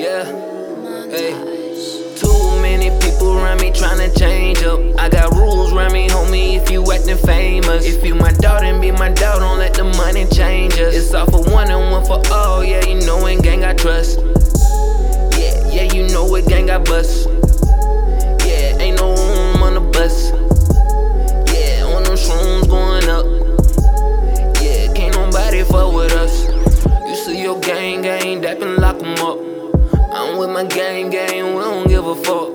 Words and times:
Yeah. 0.00 0.24
Hey. 1.10 1.32
Too 2.16 2.62
many 2.62 2.88
people 3.00 3.36
around 3.36 3.60
me 3.60 3.70
trying 3.70 3.98
to 3.98 4.18
change 4.18 4.62
up. 4.62 4.80
I 4.98 5.10
got 5.10 5.34
rules 5.34 5.74
around 5.74 5.92
me, 5.92 6.08
homie, 6.08 6.56
if 6.56 6.70
you 6.70 6.90
acting 6.90 7.18
famous. 7.18 7.84
If 7.84 8.02
you 8.02 8.14
my 8.14 8.32
daughter 8.32 8.64
and 8.64 8.80
be 8.80 8.92
my 8.92 9.10
dog, 9.10 9.40
don't 9.40 9.58
let 9.58 9.74
the 9.74 9.84
money 9.84 10.24
change 10.24 10.72
us. 10.78 10.94
It's 10.94 11.12
all 11.12 11.26
for 11.26 11.42
one 11.52 11.70
and 11.70 11.92
one 11.92 12.06
for 12.06 12.22
all, 12.32 12.64
yeah, 12.64 12.82
you 12.86 13.04
know 13.04 13.26
in 13.26 13.42
gang 13.42 13.62
I 13.62 13.74
trust. 13.74 14.20
Yeah, 15.36 15.68
yeah, 15.68 15.92
you 15.92 16.08
know 16.08 16.24
what 16.24 16.46
gang 16.48 16.70
I 16.70 16.78
bust. 16.78 17.28
Yeah, 18.46 18.80
ain't 18.80 18.98
no 18.98 19.14
room 19.14 19.62
on 19.62 19.74
the 19.74 19.80
bus. 19.92 20.30
Yeah, 21.52 21.84
on 21.84 22.04
them 22.04 22.16
shrooms 22.16 22.66
going 22.70 23.06
up. 23.10 23.26
Yeah, 24.62 24.94
can't 24.94 25.14
nobody 25.14 25.62
fuck 25.62 25.92
with 25.92 26.12
us. 26.12 26.48
You 27.06 27.14
see 27.16 27.42
your 27.42 27.60
gang, 27.60 28.00
gang, 28.00 28.40
dappin' 28.40 28.78
lock 28.78 28.96
'em 29.02 29.26
up 29.26 29.69
with 30.40 30.48
my 30.48 30.64
gang, 30.64 31.10
gang, 31.10 31.54
we 31.54 31.60
don't 31.60 31.86
give 31.86 32.06
a 32.06 32.14
fuck. 32.14 32.48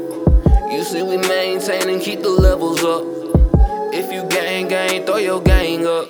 You 0.72 0.84
see, 0.84 1.04
we 1.04 1.18
maintain 1.18 1.88
and 1.88 2.02
keep 2.02 2.22
the 2.22 2.30
levels 2.30 2.84
up. 2.84 3.04
If 3.94 4.12
you 4.12 4.28
gang, 4.28 4.68
gang, 4.68 5.06
throw 5.06 5.18
your 5.18 5.40
gang 5.44 5.86
up. 5.86 6.10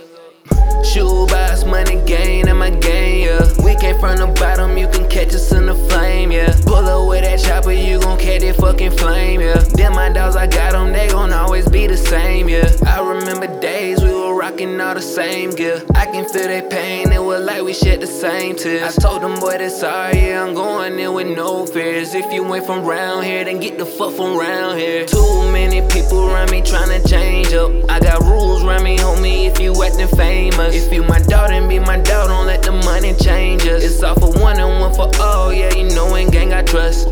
Shoe 0.86 1.28
box, 1.28 1.66
money 1.66 2.02
gain, 2.06 2.48
and 2.48 2.58
my 2.58 2.70
gang, 2.70 3.24
yeah. 3.24 3.44
We 3.62 3.76
came 3.76 4.00
from 4.00 4.16
the 4.16 4.28
bottom, 4.40 4.78
you 4.78 4.88
can 4.88 5.10
catch 5.10 5.34
us 5.36 5.52
in 5.52 5.66
the 5.66 5.76
flame, 5.90 6.32
yeah. 6.32 6.56
Pull 6.66 6.76
up 6.76 7.10
with 7.10 7.26
that 7.26 7.42
chopper, 7.42 7.74
you 7.74 8.00
gon' 8.00 8.18
catch 8.20 8.40
that 8.40 8.56
fucking 8.56 8.92
flame, 8.92 9.42
yeah. 9.42 9.60
Then 9.74 9.94
my 9.94 10.08
dogs, 10.10 10.38
I 10.38 10.48
got 10.48 10.72
them, 10.72 10.94
they 10.94 11.10
gon' 11.10 11.34
always 11.34 11.68
be 11.68 11.88
the 11.88 11.98
same, 11.98 12.48
yeah. 12.48 12.72
I 12.88 13.02
remember 13.02 13.48
days 13.60 14.02
we 14.02 14.14
were 14.14 14.34
rocking 14.34 14.80
all 14.80 14.94
the 14.94 15.02
same 15.02 15.50
gear. 15.50 15.84
I 15.94 16.06
can 16.06 16.24
feel 16.30 16.48
that 16.48 16.70
pain 16.70 17.10
it 17.32 17.40
like 17.40 17.64
we 17.64 17.74
shed 17.74 18.02
the 18.02 18.08
same 18.08 18.56
tears. 18.56 18.98
I 18.98 19.02
told 19.02 19.22
them, 19.22 19.40
boy, 19.40 19.58
that's 19.58 19.80
sorry, 19.80 20.18
yeah, 20.18 20.44
I'm 20.44 20.54
going 20.54 20.98
in 21.00 21.14
with 21.14 21.36
no 21.36 21.66
fears. 21.66 22.14
If 22.14 22.32
you 22.32 22.44
ain't 22.54 22.66
from 22.66 22.86
round 22.86 23.26
here, 23.26 23.44
then 23.46 23.60
get 23.60 23.78
the 23.78 23.86
fuck 23.86 24.14
from 24.14 24.38
round 24.38 24.80
here. 24.80 25.06
Too 25.06 25.52
many 25.52 25.82
people 25.90 26.30
around 26.30 26.52
me 26.52 26.62
tryna 26.62 27.08
change 27.10 27.54
up. 27.54 27.72
I 27.90 28.00
got 28.00 28.22
rules 28.24 28.64
around 28.64 28.84
me, 28.84 28.98
homie, 28.98 29.48
if 29.48 29.60
you 29.60 29.72
acting 29.84 30.08
famous. 30.16 30.76
If 30.76 30.94
you 30.94 31.04
my 31.04 31.20
dog, 31.20 31.50
then 31.50 31.68
be 31.68 31.80
my 31.80 31.98
dog, 31.98 32.30
don't 32.30 32.48
let 32.48 32.64
the 32.64 32.72
money 32.72 33.14
change 33.14 33.66
us. 33.66 33.84
It's 33.84 34.04
all 34.04 34.16
for 34.16 34.32
one 34.40 34.60
and 34.60 34.80
one 34.80 34.94
for 34.94 35.10
all, 35.22 35.54
yeah, 35.54 35.74
you 35.74 35.90
know 35.96 36.16
in 36.16 36.30
gang 36.30 36.54
I 36.54 36.64
trust. 36.64 37.08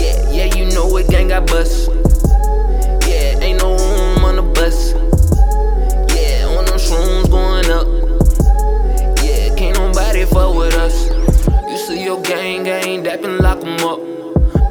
Yeah, 0.00 0.30
yeah, 0.30 0.54
you 0.56 0.70
know 0.74 0.86
what 0.86 1.08
gang 1.08 1.32
I 1.32 1.40
bust. 1.40 1.90
Lock 13.58 13.66
'em 13.66 13.86
up. 13.86 14.00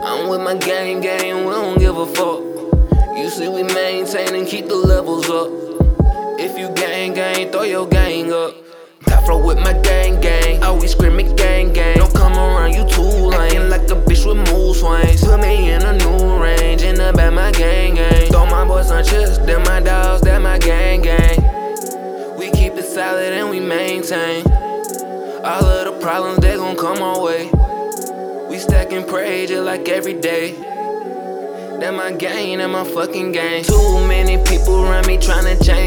I'm 0.03 0.29
with 0.29 0.41
my 0.41 0.55
gang 0.55 1.01
gang, 1.01 1.45
we 1.45 1.51
don't 1.51 1.79
give 1.79 1.97
a 1.97 2.05
fuck. 2.05 2.41
You 3.15 3.29
see 3.29 3.47
we 3.47 3.63
maintain 3.63 4.35
and 4.35 4.47
keep 4.47 4.67
the 4.67 4.75
levels 4.75 5.29
up. 5.29 5.49
If 6.39 6.57
you 6.57 6.69
gang 6.69 7.13
gang, 7.13 7.51
throw 7.51 7.63
your 7.63 7.87
gang 7.87 8.31
up. 8.31 8.53
Flow 9.25 9.45
with 9.45 9.57
my 9.57 9.73
gang 9.73 10.21
gang, 10.21 10.63
always 10.63 10.91
screaming 10.91 11.35
gang 11.35 11.73
gang. 11.73 11.97
Don't 11.97 12.13
come 12.13 12.33
around, 12.33 12.73
you 12.73 12.85
too 12.87 13.01
lame. 13.01 13.69
Like 13.69 13.89
a 13.91 13.95
bitch 13.95 14.25
with 14.25 14.37
mood 14.49 14.75
swings. 14.75 15.23
Put 15.23 15.41
me 15.41 15.71
in 15.71 15.81
a 15.81 15.93
new 15.93 16.41
range, 16.41 16.83
in 16.83 16.95
the 16.95 17.11
back 17.13 17.33
my 17.33 17.51
gang 17.51 17.95
gang. 17.95 18.31
Throw 18.31 18.45
my 18.45 18.63
boys 18.65 18.91
on 18.91 19.03
chips, 19.03 19.37
then 19.39 19.63
my 19.63 19.81
dogs, 19.81 20.21
that 20.21 20.41
my 20.41 20.57
gang 20.57 21.01
gang. 21.01 21.37
We 22.37 22.51
keep 22.51 22.73
it 22.73 22.85
solid 22.85 23.33
and 23.33 23.49
we 23.49 23.59
maintain. 23.59 24.45
All 25.43 25.65
of 25.65 25.85
the 25.85 25.97
problems, 25.99 26.39
they 26.39 26.55
gon' 26.55 26.77
come 26.77 27.01
our 27.01 27.21
way. 27.21 27.56
We 28.57 28.61
stacking 28.61 29.03
praise 29.03 29.49
just 29.49 29.63
like 29.65 29.87
every 29.87 30.15
day. 30.19 30.53
That 31.79 31.93
my 31.93 32.11
gang, 32.11 32.57
that 32.57 32.67
my 32.67 32.83
fucking 32.83 33.31
game. 33.31 33.63
Too 33.63 34.07
many 34.07 34.43
people 34.43 34.83
around 34.83 35.05
me 35.05 35.17
tryna 35.17 35.63
change 35.63 35.86